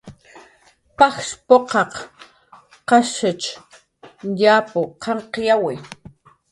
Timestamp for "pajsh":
0.97-1.31